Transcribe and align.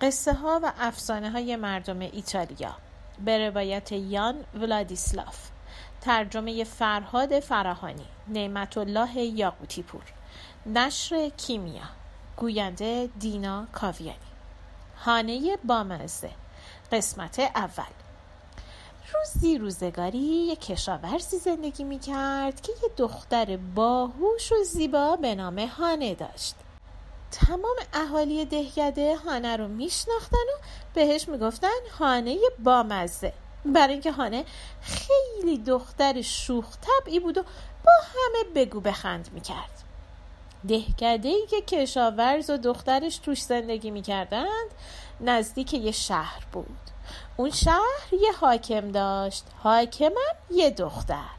قصه 0.00 0.32
ها 0.32 0.60
و 0.62 0.72
افسانه 0.78 1.30
های 1.30 1.56
مردم 1.56 2.00
ایتالیا. 2.00 2.76
به 3.24 3.48
روایت 3.48 3.92
یان 3.92 4.44
ولادیسلاف. 4.54 5.48
ترجمه 6.00 6.64
فرهاد 6.64 7.40
فراهانی. 7.40 8.06
نعمت 8.28 8.78
الله 8.78 9.16
یاقوتی 9.16 9.82
پور 9.82 10.02
نشر 10.66 11.28
کیمیا. 11.28 11.82
گوینده 12.36 13.08
دینا 13.18 13.66
کاویانی. 13.72 14.18
هانه 15.04 15.56
بامزه. 15.64 16.30
قسمت 16.92 17.38
اول. 17.38 17.84
روزی 19.14 19.58
روزگاری 19.58 20.18
یک 20.18 20.60
کشاورزی 20.60 21.38
زندگی 21.38 21.84
می 21.84 21.98
کرد 21.98 22.60
که 22.60 22.72
یه 22.82 22.88
دختر 22.96 23.56
باهوش 23.56 24.52
و 24.52 24.64
زیبا 24.64 25.16
به 25.16 25.34
نام 25.34 25.58
هانه 25.58 26.14
داشت. 26.14 26.54
تمام 27.30 27.76
اهالی 27.92 28.44
دهکده 28.44 29.16
هانه 29.16 29.56
رو 29.56 29.68
میشناختن 29.68 30.36
و 30.36 30.62
بهش 30.94 31.28
می‌گفتن 31.28 31.68
هانه 31.98 32.38
بامزه. 32.58 33.32
برای 33.64 33.92
اینکه 33.92 34.12
هانه 34.12 34.44
خیلی 34.80 35.58
دختر 35.58 36.22
شوخ 36.22 36.66
طبعی 36.76 37.20
بود 37.20 37.38
و 37.38 37.42
با 37.84 37.92
همه 38.02 38.54
بگو 38.54 38.80
بخند 38.80 39.28
می‌کرد. 39.32 39.82
دهکده 40.68 41.28
ای 41.28 41.46
که 41.46 41.60
کشاورز 41.60 42.50
و 42.50 42.56
دخترش 42.56 43.18
توش 43.18 43.42
زندگی 43.42 43.90
می‌کردند 43.90 44.70
نزدیک 45.20 45.74
یه 45.74 45.92
شهر 45.92 46.42
بود. 46.52 46.78
اون 47.36 47.50
شهر 47.50 48.14
یه 48.20 48.32
حاکم 48.32 48.92
داشت 48.92 49.44
حاکمم 49.62 50.36
یه 50.50 50.70
دختر. 50.70 51.30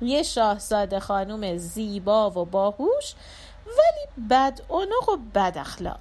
یه 0.00 0.22
شاهزاده 0.22 1.00
خانم 1.00 1.56
زیبا 1.56 2.30
و 2.30 2.44
باهوش 2.44 3.14
ولی 3.78 4.28
بد 4.30 4.60
اونق 4.68 5.08
و 5.08 5.16
بد 5.34 5.58
اخلاق. 5.58 6.00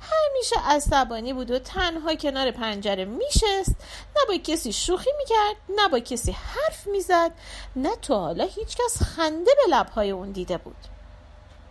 همیشه 0.00 0.56
عصبانی 0.64 1.32
بود 1.32 1.50
و 1.50 1.58
تنها 1.58 2.14
کنار 2.14 2.50
پنجره 2.50 3.04
میشست. 3.04 3.76
نه 4.16 4.22
با 4.28 4.36
کسی 4.44 4.72
شوخی 4.72 5.10
می‌کرد 5.18 5.56
نه 5.76 5.88
با 5.88 5.98
کسی 5.98 6.32
حرف 6.32 6.86
می‌زد 6.86 7.30
نه 7.76 7.96
تا 7.96 8.20
حالا 8.20 8.44
هیچکس 8.44 9.02
خنده 9.02 9.50
به 9.56 9.76
لبهای 9.76 10.10
اون 10.10 10.32
دیده 10.32 10.58
بود. 10.58 10.76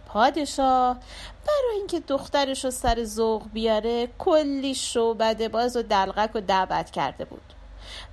پادشاه 0.07 0.97
برای 1.47 1.77
اینکه 1.77 1.99
دخترش 1.99 2.65
رو 2.65 2.71
سر 2.71 3.03
ذوق 3.03 3.43
بیاره 3.53 4.07
کلی 4.19 4.75
شعبده 4.75 5.49
باز 5.49 5.75
و 5.75 5.81
دلغک 5.81 6.31
و 6.33 6.41
دعوت 6.41 6.91
کرده 6.91 7.25
بود. 7.25 7.53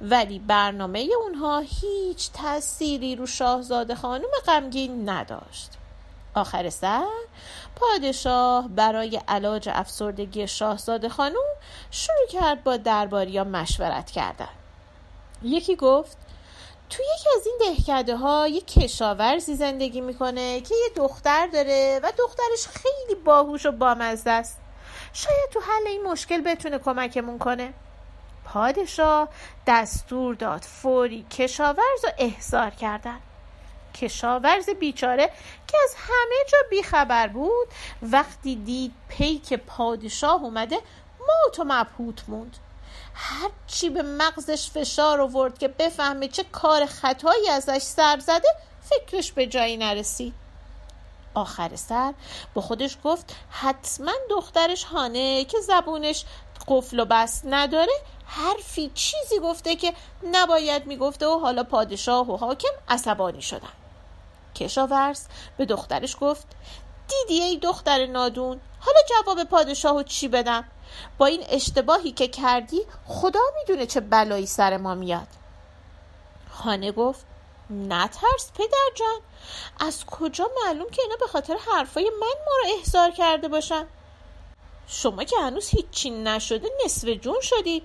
ولی 0.01 0.39
برنامه 0.39 1.09
اونها 1.23 1.59
هیچ 1.59 2.31
تأثیری 2.33 3.17
رو 3.17 3.27
شاهزاده 3.27 3.95
خانم 3.95 4.31
غمگین 4.47 5.09
نداشت. 5.09 5.71
آخر 6.35 6.71
سر 6.71 7.07
پادشاه 7.77 8.69
برای 8.69 9.21
علاج 9.29 9.69
افسردگی 9.73 10.49
شاهزاده 10.49 11.09
خانم 11.09 11.35
شروع 11.91 12.29
کرد 12.31 12.65
با 12.65 12.77
درباریا 12.77 13.45
مشورت 13.45 14.11
کردن. 14.11 14.49
یکی 15.43 15.77
گفت 15.77 16.17
تو 16.91 17.03
یکی 17.03 17.29
از 17.37 17.47
این 17.47 17.59
دهکده 17.61 18.17
ها 18.17 18.49
یه 18.49 18.61
کشاورزی 18.61 19.55
زندگی 19.55 20.01
می‌کنه 20.01 20.61
که 20.61 20.75
یه 20.75 20.91
دختر 20.97 21.47
داره 21.47 22.01
و 22.03 22.13
دخترش 22.19 22.67
خیلی 22.67 23.21
باهوش 23.25 23.67
و 23.67 23.73
بامزه 23.73 24.31
است. 24.31 24.61
شاید 25.13 25.51
تو 25.53 25.61
حل 25.61 25.87
این 25.87 26.03
مشکل 26.03 26.41
بتونه 26.41 26.79
کمکمون 26.79 27.39
کنه. 27.39 27.75
پادشاه 28.45 29.29
دستور 29.67 30.35
داد 30.35 30.63
فوری 30.63 31.27
کشاورز 31.31 32.05
رو 32.05 32.11
احضار 32.19 32.71
کردن. 32.71 33.21
کشاورز 33.95 34.71
بیچاره 34.71 35.27
که 35.67 35.79
از 35.85 35.95
همه 35.99 36.37
جا 36.53 36.59
بیخبر 36.71 37.29
بود 37.29 37.69
وقتی 38.03 38.57
دید 38.57 38.93
پیک 39.09 39.55
پادشاه 39.55 40.43
اومده 40.43 40.77
موت 41.21 41.61
و 41.61 41.65
مبهوت 41.67 42.29
موند. 42.29 42.57
هرچی 43.15 43.91
به 43.91 44.03
مغزش 44.03 44.71
فشار 44.71 45.21
آورد 45.21 45.59
که 45.59 45.69
بفهمه 45.69 46.29
چه 46.29 46.45
کار 46.53 46.87
خطایی 46.87 47.49
ازش 47.49 47.83
سر 47.83 48.19
زده 48.19 48.49
فکرش 48.81 49.33
به 49.33 49.47
جایی 49.47 49.77
نرسید. 49.77 50.35
آخر 51.35 51.77
سر 51.77 52.15
با 52.55 52.63
خودش 52.63 52.97
گفت 53.05 53.37
حتما 53.51 54.13
دخترش 54.31 54.85
هانه 54.85 55.45
که 55.45 55.61
زبونش 55.61 56.25
قفل 56.69 57.01
و 57.01 57.05
بست 57.05 57.43
نداره 57.47 57.93
حرفی 58.27 58.91
چیزی 58.95 59.39
گفته 59.39 59.77
که 59.77 59.95
نباید 60.33 60.87
می‌گفته 60.87 61.27
و 61.27 61.39
حالا 61.39 61.65
پادشاه 61.65 62.31
و 62.31 62.37
حاکم 62.37 62.69
عصبانی 62.89 63.43
شدن. 63.43 63.80
کشاورز 64.61 65.27
به 65.57 65.65
دخترش 65.65 66.17
گفت 66.21 66.47
دیدی 67.09 67.43
ای 67.43 67.57
دختر 67.57 68.07
نادون 68.07 68.61
حالا 68.81 68.99
جواب 69.09 69.45
پادشاه 69.45 69.97
و 69.97 70.03
چی 70.03 70.29
بدم؟ 70.29 70.65
با 71.19 71.27
این 71.27 71.45
اشتباهی 71.49 72.13
که 72.13 72.29
کردی 72.29 72.81
خدا 73.07 73.41
می‌دونه 73.59 73.87
چه 73.87 74.01
بلایی 74.01 74.47
سر 74.47 74.77
ما 74.77 74.95
میاد. 74.95 75.29
خانه 76.51 76.93
گفت 76.93 77.27
نترس 77.71 78.51
پدر 78.55 78.91
جان 78.95 79.21
از 79.81 80.05
کجا 80.07 80.51
معلوم 80.65 80.91
که 80.91 81.03
اینا 81.03 81.17
به 81.21 81.27
خاطر 81.27 81.57
حرفای 81.73 82.11
من 82.21 82.45
ما 82.47 82.53
رو 82.63 82.79
احضار 82.79 83.11
کرده 83.11 83.49
باشن؟ 83.49 83.87
شما 84.87 85.25
که 85.25 85.37
هنوز 85.41 85.69
هیچی 85.69 86.11
نشده 86.11 86.69
نصف 86.85 87.09
جون 87.09 87.41
شدید. 87.41 87.83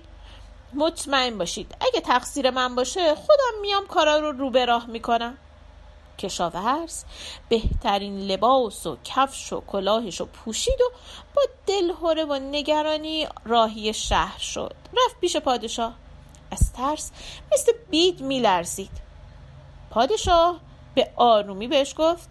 مطمئن 0.74 1.38
باشید 1.38 1.76
اگه 1.80 2.00
تقصیر 2.00 2.50
من 2.50 2.74
باشه 2.74 3.14
خودم 3.14 3.60
میام 3.60 3.86
کارا 3.86 4.18
رو 4.18 4.32
رو 4.32 4.50
به 4.50 4.64
راه 4.64 4.86
می‌کنم. 4.86 5.38
کشاورز 6.18 7.04
بهترین 7.48 8.18
لباس 8.18 8.86
و 8.86 8.96
کفش 9.04 9.52
و 9.52 9.60
کلاهش 9.60 10.20
رو 10.20 10.26
پوشید 10.26 10.80
و 10.80 10.90
با 11.34 11.42
دلهوره 11.66 12.24
و 12.24 12.34
نگرانی 12.34 13.28
راهی 13.44 13.94
شهر 13.94 14.38
شد. 14.38 14.74
رفت 14.92 15.20
پیش 15.20 15.36
پادشاه. 15.36 15.94
از 16.50 16.72
ترس 16.72 17.10
مثل 17.52 17.72
بید 17.90 18.20
میلرزید. 18.20 19.06
پادشاه 19.90 20.60
به 20.94 21.10
آرومی 21.16 21.68
بهش 21.68 21.94
گفت 21.98 22.28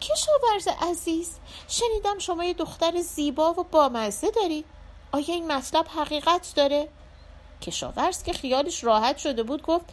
کشاورز 0.00 0.68
عزیز 0.90 1.38
شنیدم 1.68 2.18
شما 2.18 2.44
یه 2.44 2.54
دختر 2.54 3.00
زیبا 3.00 3.52
و 3.52 3.64
بامزه 3.64 4.30
دارید 4.30 4.64
آیا 5.12 5.34
این 5.34 5.52
مطلب 5.52 5.86
حقیقت 5.96 6.52
داره؟ 6.56 6.88
کشاورز 7.62 8.22
که 8.22 8.32
خیالش 8.32 8.84
راحت 8.84 9.18
شده 9.18 9.42
بود 9.42 9.62
گفت 9.62 9.84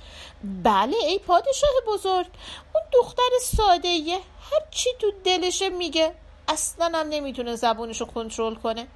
بله 0.43 0.97
ای 0.97 1.19
پادشاه 1.19 1.71
بزرگ 1.87 2.27
اون 2.73 2.83
دختر 2.93 3.29
ساده 3.41 3.87
یه 3.87 4.15
هر 4.15 4.61
چی 4.71 4.89
تو 4.99 5.11
دلشه 5.23 5.69
میگه 5.69 6.15
اصلا 6.47 6.85
هم 6.85 7.07
نمی‌تونه 7.09 7.55
زبونش 7.55 8.01
رو 8.01 8.05
کنترل 8.05 8.55
کنه. 8.55 8.87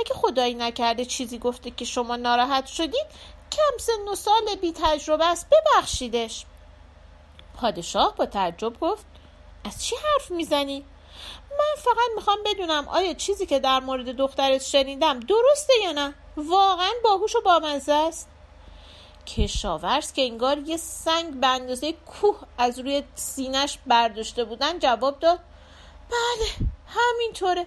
اگه 0.00 0.14
خدایی 0.14 0.54
نکرده 0.54 1.04
چیزی 1.04 1.38
گفته 1.38 1.70
که 1.70 1.84
شما 1.84 2.16
ناراحت 2.16 2.66
شدید 2.66 3.06
کم 3.52 3.78
سن 3.78 4.08
و 4.12 4.14
سال 4.14 4.54
بی 4.60 4.72
تجربه 4.72 5.26
است 5.26 5.46
ببخشیدش. 5.50 6.44
پادشاه 7.60 8.14
با 8.16 8.26
تعجب 8.26 8.80
گفت 8.80 9.06
از 9.64 9.84
چی 9.84 9.96
حرف 9.96 10.30
می‌زنی؟ 10.30 10.84
من 11.50 11.82
فقط 11.82 12.10
می‌خوام 12.14 12.38
بدونم 12.46 12.88
آیا 12.88 13.14
چیزی 13.14 13.46
که 13.46 13.58
در 13.58 13.80
مورد 13.80 14.16
دخترت 14.16 14.62
شنیدم 14.62 15.20
درسته 15.20 15.72
یا 15.84 15.92
نه؟ 15.92 16.14
واقعا 16.38 16.92
باهوش 17.04 17.36
و 17.36 17.40
بامزه 17.40 17.92
است. 17.92 18.28
کشاورز 19.26 20.12
که 20.12 20.22
انگار 20.22 20.58
یه 20.58 20.76
سنگ 20.76 21.40
به 21.40 21.46
اندازه 21.46 21.92
کوه 21.92 22.40
از 22.58 22.78
روی 22.78 23.02
سینش 23.14 23.78
برداشته 23.86 24.44
بودن 24.44 24.78
جواب 24.78 25.18
داد 25.18 25.38
بله 26.10 26.68
همینطوره. 26.86 27.66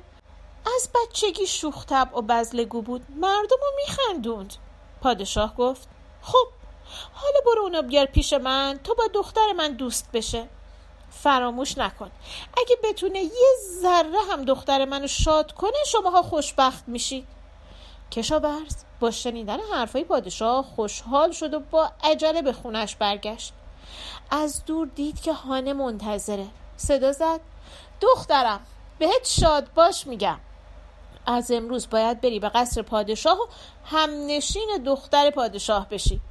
از 0.75 0.89
بچگی 0.95 1.47
شوخ 1.47 1.85
و 1.91 2.21
بزلگو 2.21 2.81
بود 2.81 3.05
مردم 3.15 3.57
رو 3.61 3.71
میخندوند. 3.75 4.53
پادشاه 5.01 5.55
گفت 5.55 5.87
خب 6.21 6.47
حالا 7.13 7.39
برو 7.45 7.61
اونا 7.61 7.81
بیار 7.81 8.05
پیش 8.05 8.33
من 8.33 8.79
تا 8.83 8.93
با 8.93 9.03
دختر 9.13 9.53
من 9.53 9.73
دوست 9.73 10.09
بشه. 10.13 10.47
فراموش 11.11 11.77
نکن 11.77 12.11
اگه 12.57 12.77
بتونه 12.83 13.19
یه 13.19 13.55
ذره 13.81 14.19
هم 14.31 14.45
دختر 14.45 14.85
منو 14.85 15.07
شاد 15.07 15.51
کنه 15.51 15.83
شماها 15.87 16.21
خوشبخت 16.21 16.83
میشید. 16.87 17.27
کشاورز 18.11 18.75
با 18.99 19.11
شنیدن 19.11 19.57
حرفای 19.73 20.03
پادشاه 20.03 20.65
خوشحال 20.65 21.31
شد 21.31 21.53
و 21.53 21.59
با 21.59 21.91
عجله 22.03 22.41
به 22.41 22.53
خونش 22.53 22.95
برگشت. 22.95 23.53
از 24.31 24.65
دور 24.65 24.87
دید 24.87 25.21
که 25.21 25.33
هانه 25.33 25.73
منتظره. 25.73 26.47
صدا 26.77 27.11
زد. 27.11 27.39
دخترم 28.01 28.59
بهت 28.99 29.27
شاد 29.27 29.73
باش 29.73 30.07
میگم. 30.07 30.39
از 31.25 31.51
امروز 31.51 31.89
باید 31.89 32.21
بری 32.21 32.39
به 32.39 32.49
قصر 32.49 32.81
پادشاه 32.81 33.37
و 33.39 33.45
همنشین 33.85 34.83
دختر 34.85 35.29
پادشاه 35.29 35.89
بشی. 35.89 36.21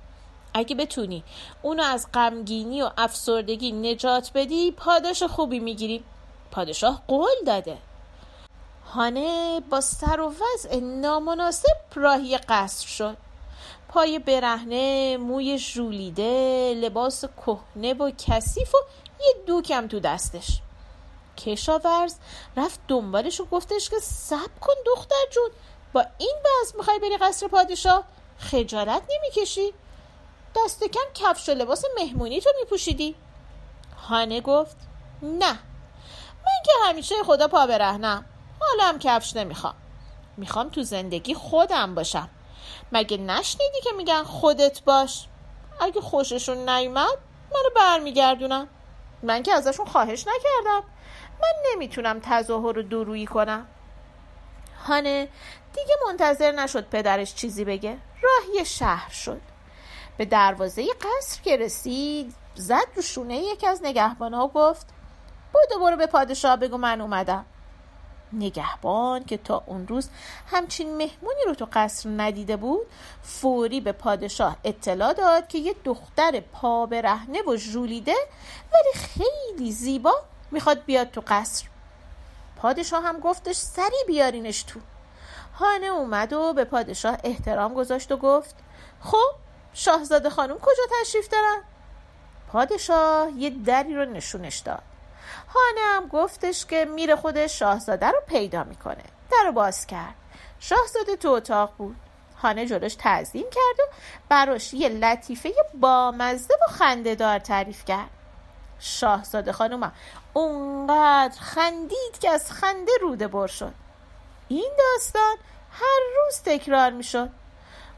اگه 0.54 0.76
بتونی 0.76 1.24
اونو 1.62 1.82
از 1.82 2.06
غمگینی 2.14 2.82
و 2.82 2.90
افسردگی 2.98 3.72
نجات 3.72 4.30
بدی 4.34 4.70
پاداش 4.70 5.22
خوبی 5.22 5.60
می‌گیری. 5.60 6.04
پادشاه 6.50 7.02
قول 7.08 7.44
داده. 7.46 7.78
هانه 8.94 9.60
با 9.60 9.80
سر 9.80 10.20
و 10.20 10.28
وضع 10.28 10.80
نامناسب 10.80 11.76
راهی 11.94 12.38
قصر 12.38 12.86
شد. 12.86 13.16
پای 13.88 14.18
برهنه 14.18 15.16
موی 15.16 15.58
ژولیده 15.58 16.74
لباس 16.74 17.24
کهنه 17.24 17.94
و 17.94 18.10
کثیف 18.10 18.74
و 18.74 18.78
یه 19.20 19.34
دوکم 19.46 19.88
تو 19.88 20.00
دستش. 20.00 20.60
کشاورز 21.38 22.14
رفت 22.56 22.80
دنبالش 22.88 23.40
و 23.40 23.44
گفتش 23.44 23.90
که 23.90 23.98
سب 23.98 24.60
کن 24.60 24.74
دختر 24.86 25.24
جون 25.30 25.50
با 25.92 26.06
این 26.18 26.36
باز 26.44 26.76
می‌خوای 26.76 26.98
بری 26.98 27.16
قصر 27.16 27.48
پادشاه؟ 27.48 28.04
خجالت 28.38 29.02
نمی‌کشی؟ 29.10 29.74
دست 30.56 30.84
کم 30.84 31.00
کفش 31.14 31.48
و 31.48 31.52
لباس 31.52 31.84
مهمونی 31.98 32.40
تو 32.40 32.50
میپوشیدی؟ 32.60 33.14
هانه 34.08 34.40
گفت 34.40 34.76
نه. 35.22 35.52
من 36.44 36.62
که 36.64 36.72
همیشه 36.84 37.14
خدا 37.26 37.48
پا 37.48 37.66
برهنم. 37.66 38.24
حالا 38.60 38.84
هم 38.84 38.98
کفش 38.98 39.36
نمی‌خوام. 39.36 39.74
می‌خوام 40.36 40.68
تو 40.68 40.82
زندگی 40.82 41.34
خودم 41.34 41.94
باشم. 41.94 42.28
مگه 42.92 43.16
نشنیدی 43.16 43.80
که 43.80 43.90
میگن 43.96 44.22
خودت 44.22 44.82
باش؟ 44.84 45.26
اگه 45.80 46.00
خوششون 46.00 46.68
نیومد 46.68 47.18
منو 47.52 47.70
برمیگردونم. 47.76 48.68
من 49.22 49.42
که 49.42 49.54
ازشون 49.54 49.86
خواهش 49.86 50.20
نکردم. 50.20 50.82
من 51.42 51.52
نمی‌تونم 51.72 52.20
تظاهر 52.20 52.72
رو 52.72 52.82
درویی 52.82 53.26
کنم. 53.26 53.66
هانه 54.86 55.28
دیگه 55.74 55.94
منتظر 56.06 56.52
نشد 56.52 56.88
پدرش 56.88 57.34
چیزی 57.34 57.64
بگه. 57.64 57.98
راهی 58.22 58.64
شهر 58.64 59.10
شد. 59.10 59.40
به 60.16 60.24
دروازه 60.24 60.86
قصر 61.00 61.42
که 61.42 61.56
رسید 61.56 62.34
زد 62.54 62.86
رو 62.96 63.02
شونه 63.02 63.36
یکی 63.36 63.66
از 63.66 63.80
نگهبانها 63.82 64.46
و 64.46 64.52
گفت 64.52 64.86
بودو 65.52 65.80
برو 65.84 65.96
به 65.96 66.06
پادشاه 66.06 66.56
بگو 66.56 66.76
من 66.76 67.00
اومدم. 67.00 67.46
نگهبان 68.32 69.24
که 69.24 69.36
تا 69.36 69.62
اون 69.66 69.86
روز 69.86 70.08
همچین 70.46 70.96
مهمونی 70.96 71.44
رو 71.46 71.54
تو 71.54 71.68
قصر 71.72 72.10
ندیده 72.16 72.56
بود 72.56 72.86
فوری 73.22 73.80
به 73.80 73.92
پادشاه 73.92 74.56
اطلاع 74.64 75.12
داد 75.12 75.48
که 75.48 75.58
یه 75.58 75.74
دختر 75.84 76.40
پا 76.40 76.84
رهنه 76.84 77.42
و 77.42 77.56
ژولیده 77.56 78.16
ولی 78.72 78.92
خیلی 78.94 79.72
زیبا 79.72 80.14
می‌خواد 80.50 80.84
بیاد 80.84 81.10
تو 81.10 81.22
قصر. 81.26 81.66
پادشاه 82.56 83.04
هم 83.04 83.20
گفتش 83.20 83.56
سری 83.56 84.04
بیارینش 84.06 84.62
تو. 84.62 84.80
هانه 85.54 85.86
اومد 85.86 86.32
و 86.32 86.52
به 86.52 86.64
پادشاه 86.64 87.16
احترام 87.24 87.74
گذاشت 87.74 88.12
و 88.12 88.16
گفت 88.16 88.54
خب 89.00 89.34
شاهزاده 89.74 90.30
خانم 90.30 90.58
کجا 90.58 90.82
تشریف 91.00 91.28
دارن؟ 91.28 91.62
پادشاه 92.52 93.30
یه 93.36 93.50
دری 93.50 93.94
رو 93.94 94.04
نشونش 94.04 94.58
داد. 94.58 94.82
هانه 95.54 95.80
هم 95.80 96.06
گفتش 96.06 96.66
که 96.66 96.84
میره 96.84 97.16
خودش 97.16 97.58
شاهزاده 97.58 98.06
رو 98.06 98.20
پیدا 98.26 98.64
می‌کنه. 98.64 99.04
در 99.30 99.44
رو 99.46 99.52
باز 99.52 99.86
کرد. 99.86 100.14
شاهزاده 100.60 101.16
تو 101.16 101.28
اتاق 101.28 101.72
بود. 101.78 101.96
هانه 102.42 102.66
جلوش 102.66 102.94
تعظیم 102.94 103.44
کرد 103.50 103.88
و 103.88 103.92
براش 104.28 104.74
یه 104.74 104.88
لطیفه 104.88 105.52
بامزه 105.74 106.54
و 106.54 106.72
خندهدار 106.72 107.38
تعریف 107.38 107.84
کرد. 107.84 108.10
شاهزاده 108.78 109.52
خانومم 109.52 109.92
اونقدر 110.32 111.40
خندید 111.40 112.18
که 112.20 112.30
از 112.30 112.52
خنده 112.52 112.92
روده 113.00 113.28
بر 113.28 113.46
شد. 113.46 113.74
این 114.48 114.72
داستان 114.78 115.36
هر 115.72 116.00
روز 116.16 116.42
تکرار 116.44 116.90
می‌شد. 116.90 117.30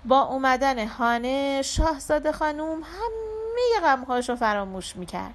با 0.04 0.20
اومدن 0.20 0.86
هانه 0.86 1.62
شاهزاده 1.62 2.32
خانوم 2.32 2.82
همه 2.82 3.80
غمهاش 3.82 4.28
رو 4.28 4.36
فراموش 4.36 4.96
می‌کرد. 4.96 5.34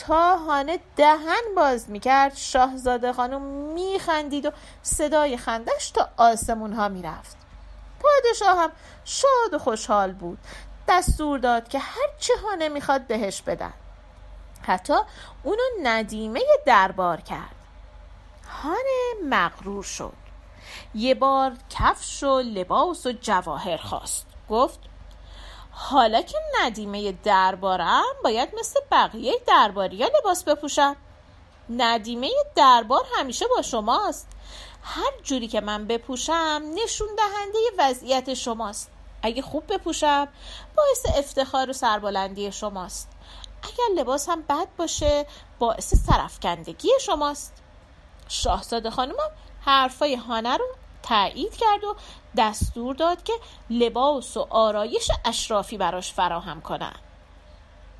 تا 0.00 0.36
هانه 0.36 0.78
دهن 0.96 1.54
باز 1.56 1.90
می‌کرد. 1.90 2.34
شاهزاده 2.36 3.12
خانم 3.12 3.42
میخندید 3.74 4.46
و 4.46 4.50
صدای 4.82 5.36
خندش 5.36 5.90
تا 5.90 6.08
آسمون 6.16 6.72
ها 6.72 6.88
می‌رفت. 6.88 7.36
پادشاه 8.00 8.58
هم 8.58 8.72
شاد 9.04 9.54
و 9.54 9.58
خوشحال 9.58 10.12
بود. 10.12 10.38
دستور 10.88 11.38
داد 11.38 11.68
که 11.68 11.78
هرچه 11.78 12.34
هانه 12.44 12.68
می‌خواد 12.68 13.06
بهش 13.06 13.42
بدن. 13.42 13.72
حتی 14.62 14.94
اونو 15.42 15.62
ندیمه 15.82 16.40
دربار 16.66 17.20
کرد. 17.20 17.54
هانه 18.62 19.28
مغرور 19.28 19.82
شد. 19.82 20.12
یه 20.94 21.14
بار 21.14 21.52
کفش 21.70 22.22
و 22.22 22.40
لباس 22.40 23.06
و 23.06 23.12
جواهر 23.12 23.76
خواست. 23.76 24.26
گفت 24.50 24.78
حالا 25.78 26.22
که 26.22 26.38
ندیمه 26.60 27.12
دربارم 27.12 28.02
باید 28.24 28.48
مثل 28.58 28.80
بقیه 28.92 29.34
درباری 29.46 30.02
ها 30.02 30.10
لباس 30.18 30.44
بپوشم. 30.44 30.96
ندیمه 31.70 32.30
دربار 32.54 33.04
همیشه 33.18 33.46
با 33.56 33.62
شماست. 33.62 34.28
هر 34.82 35.12
جوری 35.22 35.48
که 35.48 35.60
من 35.60 35.86
بپوشم 35.86 36.62
نشون 36.74 37.08
دهنده 37.16 37.58
وضعیت 37.78 38.34
شماست. 38.34 38.90
اگه 39.22 39.42
خوب 39.42 39.74
بپوشم 39.74 40.28
باعث 40.76 41.18
افتخار 41.18 41.70
و 41.70 41.72
سربلندی 41.72 42.52
شماست. 42.52 43.08
اگر 43.62 44.00
لباس 44.00 44.28
هم 44.28 44.42
بد 44.42 44.68
باشه 44.76 45.26
باعث 45.58 45.94
سرفکندگی 45.94 46.90
شماست. 47.00 47.54
شاهزاده 48.28 48.90
خانمم 48.90 49.30
حرفای 49.60 50.14
هانه 50.14 50.56
رو 50.56 50.66
تایید 51.08 51.56
کرد 51.56 51.84
و 51.84 51.96
دستور 52.36 52.94
داد 52.94 53.22
که 53.22 53.32
لباس 53.70 54.36
و 54.36 54.46
آرایش 54.50 55.10
اشرافی 55.24 55.78
براش 55.78 56.12
فراهم 56.12 56.60
کنند. 56.60 57.00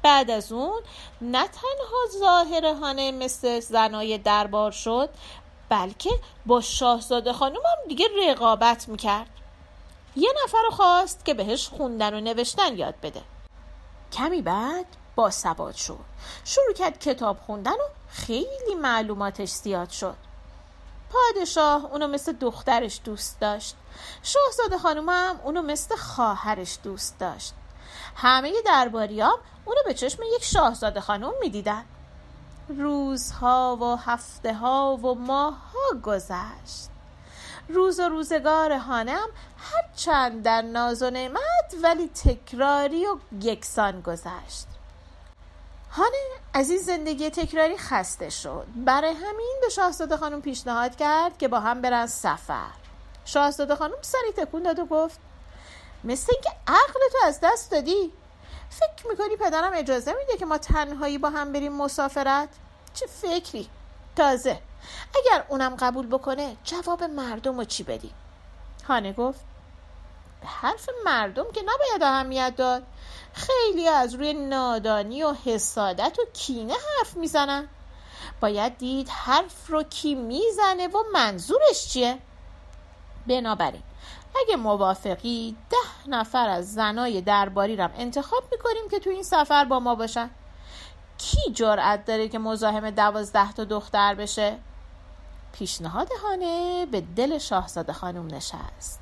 بعد 0.02 0.30
از 0.30 0.52
اون 0.52 0.82
نه 1.20 1.48
تنها 1.48 2.18
ظاهر 2.18 2.74
هانه 2.74 3.12
مثل 3.12 3.60
زنای 3.60 4.18
دربار 4.18 4.70
شد 4.70 5.08
بلکه 5.68 6.10
با 6.46 6.60
شاهزاده 6.60 7.32
خانم 7.32 7.56
هم 7.56 7.88
دیگه 7.88 8.06
رقابت 8.28 8.88
می‌کرد. 8.88 9.30
یه 10.16 10.30
نفر 10.44 10.62
رو 10.64 10.70
خواست 10.70 11.24
که 11.24 11.34
بهش 11.34 11.68
خوندن 11.68 12.14
و 12.14 12.20
نوشتن 12.20 12.78
یاد 12.78 12.94
بده. 13.02 13.22
کمی 14.12 14.42
بعد 14.42 14.86
با 15.16 15.30
سواد 15.30 15.74
شد. 15.74 15.98
شروع 16.44 16.74
کرد 16.74 17.00
کتاب 17.00 17.40
خوندن 17.46 17.72
و 17.72 17.88
خیلی 18.08 18.74
معلوماتش 18.80 19.48
زیاد 19.48 19.90
شد. 19.90 20.25
پادشاه 21.16 21.84
اونو 21.84 22.08
مثل 22.08 22.32
دخترش 22.32 23.00
دوست 23.04 23.40
داشت. 23.40 23.76
شاهزاده 24.22 24.78
خانوم 24.78 25.08
هم 25.08 25.40
اونو 25.44 25.62
مثل 25.62 25.96
خواهرش 25.96 26.78
دوست 26.82 27.18
داشت. 27.18 27.54
همه 28.16 28.52
درباریام 28.66 29.38
اونو 29.64 29.78
به 29.86 29.94
چشم 29.94 30.22
یک 30.36 30.44
شاهزاده 30.44 31.00
خانوم 31.00 31.34
می‌دیدن. 31.40 31.84
روزها 32.68 33.78
و 33.80 33.96
هفته 33.96 34.54
ها 34.54 34.96
و 34.96 35.14
ماهها 35.14 36.00
گذشت. 36.04 36.90
روز 37.68 38.00
و 38.00 38.08
روزگار 38.08 38.72
هانم 38.72 39.28
هر 39.58 39.82
چند 39.96 40.42
در 40.42 40.62
ناز 40.62 41.02
و 41.02 41.10
نعمت 41.10 41.74
ولی 41.82 42.08
تکراری 42.08 43.06
و 43.06 43.16
یکسان 43.40 44.00
گذشت. 44.00 44.66
هانه 45.96 46.16
از 46.54 46.70
این 46.70 46.78
زندگی 46.78 47.30
تکراری 47.30 47.76
خسته 47.76 48.30
شد. 48.30 48.66
برای 48.76 49.12
همین 49.12 49.56
به 49.62 49.68
شاهزاده 49.68 50.16
خانم 50.16 50.42
پیشنهاد 50.42 50.96
کرد 50.96 51.38
که 51.38 51.48
با 51.48 51.60
هم 51.60 51.80
برن 51.80 52.06
سفر. 52.06 52.70
شاهزاده 53.24 53.76
خانم 53.76 54.02
سری 54.02 54.32
تکون 54.36 54.62
داد 54.62 54.78
و 54.78 54.86
گفت 54.86 55.18
مثل 56.04 56.32
اینکه 56.32 56.50
عقل 56.66 57.00
تو 57.12 57.18
از 57.26 57.40
دست 57.42 57.70
دادی. 57.70 58.12
فکر 58.70 59.08
می‌کنی 59.08 59.36
پدرم 59.36 59.72
اجازه 59.74 60.12
میده 60.12 60.36
که 60.36 60.46
ما 60.46 60.58
تنهایی 60.58 61.18
با 61.18 61.30
هم 61.30 61.52
بریم 61.52 61.72
مسافرت؟ 61.72 62.48
چه 62.94 63.06
فکری؟ 63.06 63.68
تازه. 64.16 64.58
اگر 65.16 65.44
اونم 65.48 65.76
قبول 65.76 66.06
بکنه 66.06 66.56
جواب 66.64 67.04
مردم 67.04 67.58
رو 67.58 67.64
چی 67.64 67.82
بدی؟ 67.82 68.12
هانه 68.88 69.12
گفت 69.12 69.40
حرف 70.44 70.88
مردم 71.04 71.52
که 71.52 71.62
نباید 71.62 72.02
اهمیت 72.02 72.54
داد. 72.56 72.82
خیلی 73.32 73.88
از 73.88 74.14
روی 74.14 74.32
نادانی 74.32 75.22
و 75.22 75.34
حسادت 75.44 76.18
و 76.18 76.22
کینه 76.32 76.74
حرف 76.74 77.16
می‌زنن. 77.16 77.68
باید 78.40 78.78
دید 78.78 79.08
حرف 79.08 79.70
رو 79.70 79.82
کی 79.82 80.14
می‌زنه 80.14 80.88
و 80.88 80.98
منظورش 81.12 81.88
چیه. 81.88 82.18
بنابراین 83.26 83.82
اگه 84.40 84.56
موافقی 84.56 85.56
ده 85.70 86.10
نفر 86.10 86.48
از 86.48 86.74
زنای 86.74 87.20
درباری 87.20 87.76
رم 87.76 87.92
انتخاب 87.96 88.44
می‌کنیم 88.52 88.88
که 88.90 88.98
تو 88.98 89.10
این 89.10 89.22
سفر 89.22 89.64
با 89.64 89.80
ما 89.80 89.94
باشن. 89.94 90.30
کی 91.18 91.52
جرأت 91.52 92.04
داره 92.04 92.28
که 92.28 92.38
مزاحم 92.38 92.90
دوازده 92.90 93.52
تا 93.52 93.64
دختر 93.64 94.14
بشه؟ 94.14 94.58
پیشنهاد 95.58 96.08
هانه 96.22 96.86
به 96.86 97.00
دل 97.00 97.38
شاهزاده 97.38 97.92
خانم 97.92 98.26
نشست. 98.26 99.00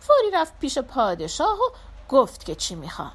فوری 0.00 0.30
رفت 0.32 0.58
پیش 0.58 0.78
پادشاه 0.78 1.58
و 1.58 1.70
گفت 2.08 2.44
که 2.44 2.54
چی 2.54 2.74
می‌خوام. 2.74 3.12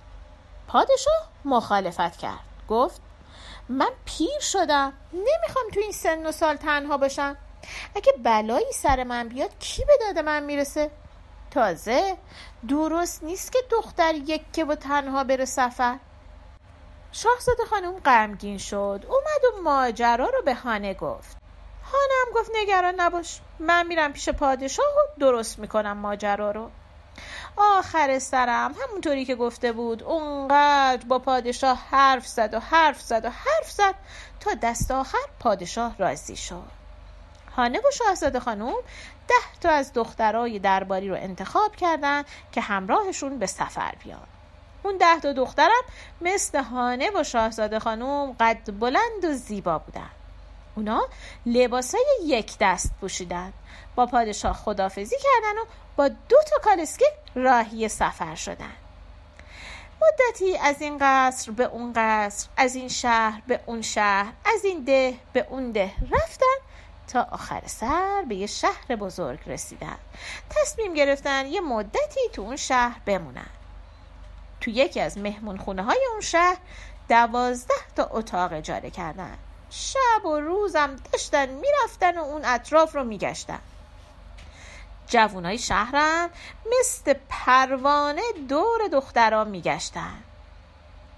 پادشاه 0.67 1.29
مخالفت 1.45 2.17
کرد. 2.17 2.39
گفت 2.69 3.01
من 3.69 3.89
پیر 4.05 4.39
شدم 4.39 4.93
نمی‌خوام 5.13 5.65
تو 5.73 5.79
این 5.79 5.91
سن 5.91 6.25
و 6.25 6.31
سال 6.31 6.55
تنها 6.55 6.97
باشم. 6.97 7.37
اگه 7.95 8.13
بلایی 8.23 8.71
سر 8.73 9.03
من 9.03 9.27
بیاد 9.27 9.59
کی 9.59 9.85
به 9.85 9.93
داد 10.01 10.25
من 10.25 10.43
می‌رسه؟ 10.43 10.91
تازه 11.51 12.17
درست 12.67 13.23
نیست 13.23 13.51
که 13.51 13.59
دختر 13.71 14.15
یکه 14.15 14.65
و 14.65 14.75
تنها 14.75 15.23
بره 15.23 15.45
سفر. 15.45 15.97
شاهزاده 17.11 17.65
خانم 17.69 17.99
غمگین 17.99 18.57
شد 18.57 19.05
اومد 19.09 19.53
و 19.57 19.61
ماجرا 19.61 20.25
رو 20.29 20.41
به 20.45 20.55
هانه 20.55 20.93
گفت. 20.93 21.37
هانه 21.83 22.13
هم 22.25 22.41
گفت 22.41 22.51
نگران 22.55 22.95
نباش. 22.97 23.39
من 23.59 23.87
میرم 23.87 24.13
پیش 24.13 24.29
پادشاه 24.29 24.85
و 24.85 25.19
درست 25.19 25.59
می‌کنم 25.59 25.97
ماجرا 25.97 26.51
رو. 26.51 26.71
آخر 27.57 28.19
سرم 28.19 28.75
همونطوری 28.81 29.25
که 29.25 29.35
گفته 29.35 29.71
بود 29.71 30.03
اونقدر 30.03 31.05
با 31.05 31.19
پادشاه 31.19 31.85
حرف 31.91 32.27
زد 32.27 32.53
و 32.53 32.59
حرف 32.59 33.01
زد 33.01 33.25
و 33.25 33.29
حرف 33.29 33.71
زد 33.71 33.95
تا 34.39 34.53
دست 34.53 34.91
آخر 34.91 35.17
پادشاه 35.39 35.95
راضی 35.97 36.35
شد. 36.35 36.79
هانه 37.55 37.79
و 37.79 37.91
شاهزاده 37.93 38.39
خانم 38.39 38.73
ده 39.27 39.59
تا 39.61 39.69
از 39.69 39.93
دخترای 39.93 40.59
درباری 40.59 41.09
رو 41.09 41.15
انتخاب 41.15 41.75
کردن 41.75 42.23
که 42.51 42.61
همراهشون 42.61 43.39
به 43.39 43.45
سفر 43.45 43.95
بیان. 44.03 44.27
اون 44.83 44.97
ده 44.97 45.19
تا 45.19 45.33
دخترم 45.33 45.81
مثل 46.21 46.63
هانه 46.63 47.11
و 47.15 47.23
شاهزاده 47.23 47.79
خانم 47.79 48.35
قد 48.39 48.79
بلند 48.79 49.25
و 49.25 49.33
زیبا 49.33 49.79
بودن. 49.79 50.09
اونا 50.79 51.07
لباسای 51.45 52.05
یک 52.25 52.57
دست 52.59 52.91
پوشیدن. 53.01 53.53
با 53.95 54.05
پادشاه 54.05 54.53
خدافزی 54.53 55.15
کردن 55.15 55.61
و 55.61 55.65
با 55.95 56.07
دو 56.07 56.37
تا 56.49 56.57
کالسکه 56.63 57.05
راهی 57.35 57.87
سفر 57.87 58.35
شدن. 58.35 58.73
مدتی 60.01 60.57
از 60.57 60.81
این 60.81 60.97
قصر 61.01 61.51
به 61.51 61.63
اون 61.63 61.93
قصر 61.95 62.49
از 62.57 62.75
این 62.75 62.87
شهر 62.87 63.41
به 63.47 63.59
اون 63.65 63.81
شهر 63.81 64.33
از 64.55 64.65
این 64.65 64.83
ده 64.83 65.13
به 65.33 65.47
اون 65.49 65.71
ده 65.71 65.93
رفتن 66.11 66.55
تا 67.07 67.27
آخر 67.31 67.61
سر 67.65 68.25
به 68.29 68.35
یه 68.35 68.47
شهر 68.47 68.95
بزرگ 68.95 69.39
رسیدن. 69.45 69.97
تصمیم 70.49 70.93
گرفتن 70.93 71.45
یه 71.45 71.61
مدتی 71.61 72.29
تو 72.33 72.41
اون 72.41 72.55
شهر 72.55 73.01
بمونن. 73.05 73.49
تو 74.61 74.69
یکی 74.69 74.99
از 74.99 75.17
مهمون 75.17 75.57
خونه 75.57 75.83
های 75.83 76.07
اون 76.11 76.21
شهر 76.21 76.57
دوازده 77.09 77.73
تا 77.95 78.09
اتاق 78.11 78.53
اجاره 78.53 78.89
کردن. 78.89 79.37
شب 79.69 80.25
و 80.25 80.39
روزم 80.39 80.95
داشتن 81.11 81.49
می‌رفتن 81.49 82.17
و 82.17 82.23
اون 82.23 82.45
اطراف 82.45 82.95
رو 82.95 83.03
میگشتن. 83.03 83.59
جوانای 85.07 85.57
شهرم 85.57 86.29
مثل 86.79 87.13
پروانه 87.29 88.21
دور 88.49 88.87
دختران 88.91 89.49
میگشتن. 89.49 90.23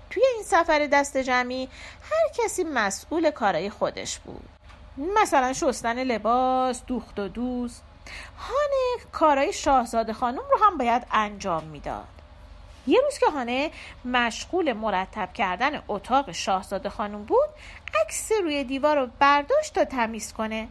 توی 0.09 0.23
این 0.35 0.43
سفر 0.43 0.87
دست 0.91 1.17
جمعی 1.17 1.69
هر 2.11 2.43
کسی 2.43 2.63
مسئول 2.63 3.31
کارای 3.31 3.69
خودش 3.69 4.19
بود. 4.19 4.49
مثلا 4.97 5.53
شستن 5.53 6.03
لباس 6.03 6.81
دوخت 6.87 7.19
و 7.19 7.27
دوست. 7.27 7.83
هانه 8.39 9.11
کارای 9.11 9.53
شاهزاده 9.53 10.13
خانم 10.13 10.41
رو 10.51 10.65
هم 10.65 10.77
باید 10.77 11.07
انجام 11.11 11.63
می‌داد. 11.63 12.20
یه 12.87 12.99
روز 13.03 13.17
که 13.17 13.25
هانه 13.25 13.71
مشغول 14.05 14.73
مرتب 14.73 15.33
کردن 15.33 15.83
اتاق 15.87 16.31
شاهزاده 16.31 16.89
خانم 16.89 17.23
بود 17.23 17.49
عکس 18.01 18.31
روی 18.43 18.63
دیوار 18.63 18.99
رو 18.99 19.07
برداشت 19.19 19.73
تا 19.73 19.85
تمیز 19.85 20.33
کنه. 20.33 20.67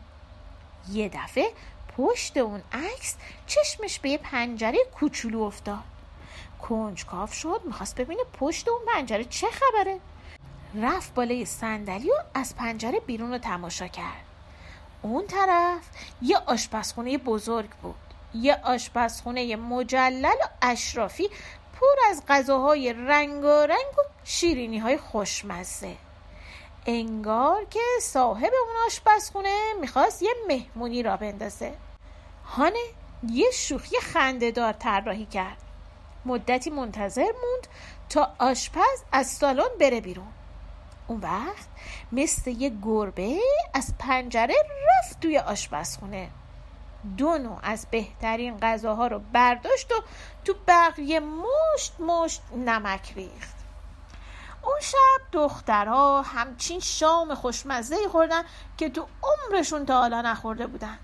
یه 0.93 1.09
دفعه 1.09 1.51
پشت 1.97 2.37
اون 2.37 2.63
عکس 2.73 3.17
چشمش 3.47 3.99
به 3.99 4.11
یه 4.11 4.19
پنجره 4.19 4.79
کوچولو 4.95 5.41
افتاد. 5.41 5.79
کنجکاف 6.63 7.33
شد 7.35 7.61
می‌خواست 7.65 8.01
ببینه 8.01 8.23
پشت 8.41 8.69
اون 8.69 8.81
پنجره 8.95 9.25
چه 9.25 9.47
خبره. 9.51 10.01
رفت 10.83 11.15
بالای 11.15 11.45
صندلی 11.45 12.11
و 12.11 12.15
از 12.35 12.57
پنجره 12.57 13.01
بیرون 13.01 13.33
رو 13.33 13.39
تماشا 13.39 13.89
کرد. 13.89 14.25
اون 15.03 15.27
طرف 15.27 15.89
یه 16.23 16.39
آشپزخونه 16.47 17.19
بزرگ 17.19 17.71
بود. 17.71 17.95
یه 18.35 18.61
آشپزخونه 18.65 19.57
مجلل 19.57 20.25
و 20.25 20.49
اشرافی 20.63 21.31
پر 21.81 22.11
از 22.11 22.23
غذاهای 22.29 22.93
رنگارنگ 22.93 23.99
و 23.99 24.03
شیرینی 24.25 24.79
های 24.79 24.97
خوشمزه. 24.97 25.97
انگار 26.87 27.65
که 27.65 27.81
صاحب 28.03 28.53
اون 28.67 28.87
آشپزخونه 28.87 29.57
می‌خواست 29.81 30.23
یه 30.23 30.31
مهمونی 30.49 31.03
را 31.03 31.17
بندازه. 31.17 31.73
هانه 32.45 32.79
یه 33.31 33.51
شوخی 33.51 33.97
خندهدار 34.01 34.73
طراحی 34.73 35.27
کرد. 35.27 35.57
مدتی 36.25 36.71
منتظر 36.71 37.23
موند 37.23 37.67
تا 38.09 38.35
آشپز 38.39 39.03
از 39.13 39.27
سالن 39.27 39.79
بره 39.81 40.01
بیرون. 40.01 40.33
اون 41.09 41.21
وقت 41.21 41.69
مثل 42.13 42.51
یه 42.51 42.73
گربه 42.83 43.39
از 43.75 43.95
پنجره 43.99 44.55
رفت 44.89 45.21
توی 45.21 45.39
آشپزخونه. 45.39 46.31
دو 47.17 47.39
نوع 47.39 47.59
از 47.63 47.87
بهترین 47.91 48.59
غذاها 48.59 49.07
رو 49.07 49.19
برداشت 49.33 49.93
و 49.93 49.95
تو 50.45 50.55
بقیه 50.67 51.21
مشت 51.21 52.01
مشت 52.01 52.43
نمک 52.57 53.13
ریخت. 53.17 53.55
اون 54.63 54.81
شب 54.81 55.21
دخترها 55.33 56.23
همچین 56.23 56.81
شام 56.81 57.35
خوشمزه 57.35 58.09
خوردن 58.09 58.43
که 58.77 58.91
تو 58.91 59.07
عمرشون 59.23 59.87
تا 59.87 60.01
حالا 60.01 60.23
نخورده 60.23 60.67
بودن. 60.67 60.99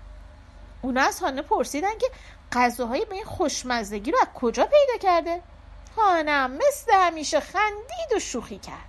اونا 0.81 1.01
از 1.01 1.19
هانه 1.19 1.41
پرسیدن 1.41 1.97
که 1.97 2.07
غذاهای 2.51 3.05
به 3.05 3.15
این 3.15 3.25
خوشمزگی 3.25 4.11
رو 4.11 4.17
از 4.21 4.27
کجا 4.35 4.65
پیدا 4.65 4.97
کرده؟ 5.01 5.41
هانم 5.97 6.51
مثل 6.51 6.93
همیشه 6.93 7.39
خندید 7.39 8.13
و 8.15 8.19
شوخی 8.19 8.57
کرد. 8.57 8.87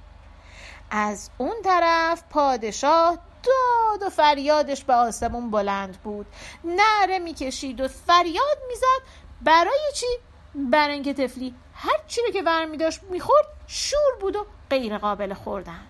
از 0.91 1.31
اون 1.39 1.63
طرف 1.65 2.23
پادشاه 2.31 3.19
داد 3.43 4.03
و 4.07 4.11
فریادش 4.11 4.85
به 4.85 4.95
آسمون 4.95 5.51
بلند 5.51 5.97
بود. 5.97 6.27
نره 6.65 7.19
می‌کشید 7.19 7.81
و 7.81 7.89
فریاد 7.89 8.59
می‌زد. 8.69 9.03
برای 9.43 9.81
چی؟ 9.95 10.07
برای 10.55 10.95
اینکه 10.95 11.15
تفلی 11.15 11.55
هر 11.75 11.99
چی 12.07 12.21
رو 12.23 12.31
که 12.31 12.43
برمی 12.43 12.77
داشت 12.77 13.03
می‌خورد 13.03 13.47
شور 13.67 14.17
بود 14.21 14.37
و 14.37 14.47
غیر 14.71 14.99
قابل 14.99 15.35
خوردن. 15.35 15.81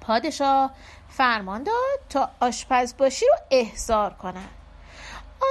پادشاه 0.00 0.70
فرمان 1.08 1.62
داد 1.62 2.00
تا 2.08 2.30
آشپزباشی 2.40 3.26
رو 3.26 3.34
احضار 3.50 4.10
کنن 4.12 4.48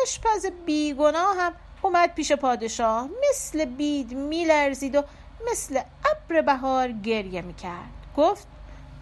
آشپز 0.03 0.45
بیگناه 0.65 1.37
هم 1.37 1.53
اومد 1.81 2.13
پیش 2.13 2.31
پادشاه 2.31 3.09
مثل 3.29 3.65
بید 3.65 4.13
میلرزید 4.13 4.95
و 4.95 5.03
مثل 5.51 5.81
ابر 6.05 6.41
بهار 6.41 6.91
گریه 6.91 7.41
می‌کرد. 7.41 7.89
گفت 8.17 8.47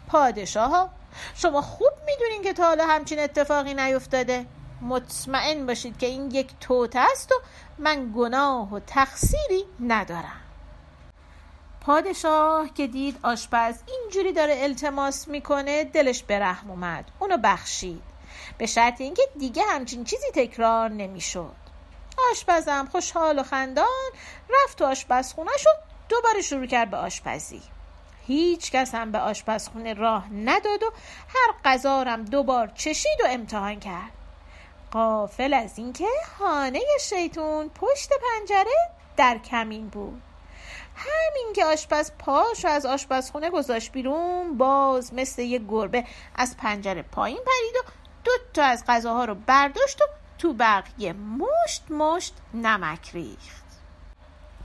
پادشاه 0.07 0.89
شما 1.35 1.61
خوب 1.61 1.91
می‌دونین 2.05 2.41
که 2.41 2.53
تا 2.53 2.63
حالا 2.63 2.87
همچین 2.87 3.19
اتفاقی 3.19 3.73
نیفتاده. 3.73 4.45
مطمئن 4.81 5.65
باشید 5.65 5.97
که 5.97 6.05
این 6.05 6.31
یک 6.31 6.49
توته 6.59 6.99
است 6.99 7.31
و 7.31 7.35
من 7.77 8.13
گناه 8.15 8.73
و 8.73 8.79
تقصیری 8.79 9.65
ندارم. 9.79 10.41
پادشاه 11.81 12.73
که 12.73 12.87
دید 12.87 13.19
آشپز 13.23 13.75
اینجوری 13.87 14.33
داره 14.33 14.57
التماس 14.59 15.27
می‌کنه 15.27 15.83
دلش 15.83 16.23
به 16.23 16.39
رحم 16.39 16.71
اومد. 16.71 17.05
اونو 17.19 17.37
بخشید. 17.37 18.03
به 18.57 18.65
شرط 18.65 19.01
اینکه 19.01 19.21
دیگه 19.39 19.63
همچین 19.63 20.03
چیزی 20.03 20.27
تکرار 20.33 20.89
نمی‌شد. 20.89 21.55
آشپزم 22.31 22.87
خوشحال 22.91 23.39
و 23.39 23.43
خندان 23.43 24.11
رفت 24.49 24.77
تو 24.77 24.85
آشپزخونش 24.85 25.67
و 25.67 25.69
دوباره 26.09 26.41
شروع 26.41 26.65
کرد 26.65 26.89
به 26.89 26.97
آشپزی. 26.97 27.61
هیچ 28.27 28.71
کس 28.71 28.95
هم 28.95 29.11
به 29.11 29.19
آشپزخونه 29.19 29.93
راه 29.93 30.33
نداد 30.33 30.83
و 30.83 30.91
هر 31.27 31.53
غذا 31.65 32.03
هم 32.03 32.25
دوبار 32.25 32.67
چشید 32.67 33.21
و 33.23 33.27
امتحان 33.29 33.79
کرد. 33.79 34.11
قافل 34.91 35.53
از 35.53 35.77
اینکه 35.77 36.07
خانه 36.37 36.81
شیطون 37.01 37.69
پشت 37.69 38.09
پنجره 38.09 38.91
در 39.17 39.37
کمین 39.37 39.87
بود. 39.87 40.21
همین 40.95 41.53
که 41.55 41.65
آشپز 41.65 42.11
پاش 42.19 42.65
از 42.65 42.85
آشپزخونه 42.85 43.49
گذاشت 43.49 43.91
بیرون 43.91 44.57
باز 44.57 45.13
مثل 45.13 45.41
یه 45.41 45.59
گربه 45.59 46.05
از 46.35 46.57
پنجره 46.57 47.01
پایین 47.01 47.37
پرید 47.37 47.75
و 47.75 47.89
دو 48.23 48.31
تا 48.53 48.63
از 48.63 48.83
غذاها 48.87 49.25
رو 49.25 49.35
برداشت 49.35 50.01
و 50.01 50.05
تو 50.37 50.53
بقیه 50.53 51.13
مشت 51.13 51.91
مشت 51.91 52.33
نمک 52.53 53.09
ریخت. 53.13 53.66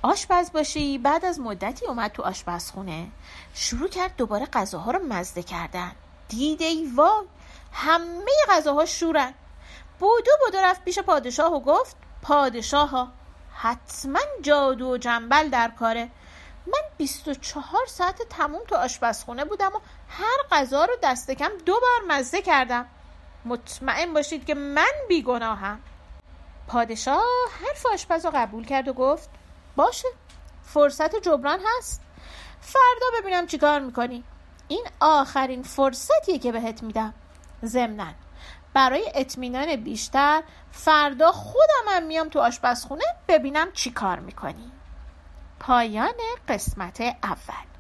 آشپز 0.02 0.52
باشی. 0.52 0.99
بعد 0.99 1.25
از 1.25 1.40
مدتی 1.40 1.87
اومد 1.87 2.12
تو 2.12 2.23
آشپزخونه. 2.23 3.09
شروع 3.54 3.88
کرد 3.88 4.16
دوباره 4.16 4.47
غذاها 4.47 4.90
رو 4.90 4.99
مزده 4.99 5.42
کردن. 5.42 5.92
دیده 6.28 6.64
ای 6.64 6.87
وای 6.94 7.26
همه 7.73 8.32
غذاها 8.49 8.87
شورن. 8.87 9.35
بودو 9.99 10.30
بودو 10.44 10.59
رفت 10.59 10.85
پیش 10.85 10.99
پادشاه 10.99 11.54
و 11.54 11.61
گفت 11.61 11.97
پادشاه 12.23 12.90
ها 12.90 13.12
حتما 13.54 14.21
جادو 14.42 14.90
و 14.90 14.97
جنبل 14.97 15.49
در 15.49 15.68
کاره. 15.78 16.11
من 16.66 16.82
24 16.97 17.87
ساعت 17.87 18.23
تموم 18.23 18.61
تو 18.68 18.75
آشپزخونه 18.76 19.44
بودم 19.44 19.71
و 19.75 19.80
هر 20.09 20.37
غذا 20.50 20.85
رو 20.85 20.92
دست 21.02 21.30
کم 21.30 21.50
دو 21.66 21.73
بار 21.73 22.16
مزه 22.16 22.42
کردم. 22.42 22.87
مطمئن 23.44 24.12
باشید 24.12 24.47
که 24.47 24.54
من 24.54 24.92
بیگناهم. 25.09 25.80
پادشاه 26.68 27.23
حرف 27.66 27.87
آشپز 27.87 28.25
رو 28.25 28.30
قبول 28.35 28.64
کرد 28.64 28.88
و 28.88 28.92
گفت 28.92 29.30
باشه. 29.76 30.09
فرصت 30.64 31.17
جبران 31.17 31.61
هست. 31.79 32.02
فردا 32.61 33.07
ببینم 33.21 33.47
چیکار 33.47 33.81
می‌کنی. 33.81 34.25
این 34.69 34.87
آخرین 35.00 35.62
فرصتیه 35.62 36.38
که 36.38 36.52
بهت 36.52 36.83
میدم. 36.83 37.14
ضمنا 37.64 38.07
برای 38.75 39.12
اطمینان 39.14 39.76
بیشتر 39.76 40.43
فردا 40.73 41.33
خودم 41.33 41.88
هم 41.88 42.02
میام 42.02 42.29
تو 42.29 42.41
آشپزخونه 42.41 43.05
ببینم 43.29 43.73
چی 43.73 43.91
کار 43.91 44.19
می‌کنی. 44.19 44.73
پایان 45.61 46.14
قسمت 46.49 47.00
اول. 47.23 47.72